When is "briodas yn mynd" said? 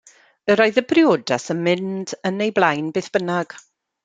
0.93-2.15